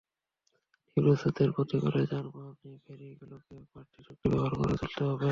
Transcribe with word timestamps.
তীব্র 0.91 1.09
স্রোতের 1.15 1.49
প্রতিকূলে 1.55 2.01
যানবাহন 2.11 2.55
নিয়ে 2.61 2.77
ফেরিগুলোকে 2.85 3.53
বাড়তি 3.71 3.99
শক্তি 4.07 4.25
ব্যবহার 4.31 4.53
করে 4.59 4.73
চলতে 4.81 5.01
হচ্ছে। 5.03 5.27